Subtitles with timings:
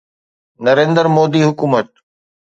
[0.65, 1.87] نريندر مودي حڪومت